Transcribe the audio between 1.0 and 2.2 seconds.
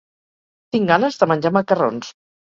de menjar macarrons.